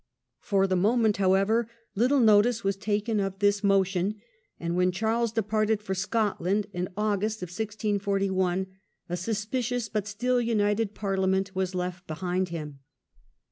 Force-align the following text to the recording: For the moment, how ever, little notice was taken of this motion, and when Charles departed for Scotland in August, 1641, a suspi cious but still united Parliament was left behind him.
For 0.39 0.65
the 0.65 0.75
moment, 0.75 1.17
how 1.17 1.35
ever, 1.35 1.69
little 1.93 2.19
notice 2.19 2.63
was 2.63 2.75
taken 2.75 3.19
of 3.19 3.37
this 3.37 3.63
motion, 3.63 4.15
and 4.59 4.75
when 4.75 4.91
Charles 4.91 5.31
departed 5.31 5.79
for 5.79 5.93
Scotland 5.93 6.65
in 6.73 6.89
August, 6.97 7.43
1641, 7.43 8.65
a 9.09 9.13
suspi 9.13 9.61
cious 9.63 9.89
but 9.89 10.07
still 10.07 10.41
united 10.41 10.95
Parliament 10.95 11.53
was 11.55 11.75
left 11.75 12.07
behind 12.07 12.49
him. 12.49 12.79